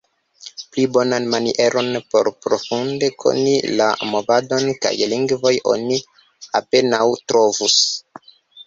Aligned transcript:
Pli 0.69 0.83
bonan 0.93 1.23
manieron 1.33 1.89
por 2.11 2.25
profunde 2.45 3.11
koni 3.21 3.55
la 3.77 3.91
movadon 4.13 4.65
kaj 4.87 4.95
lingvon 5.13 5.63
oni 5.77 6.03
apenaŭ 6.63 7.05
trovus. 7.29 7.81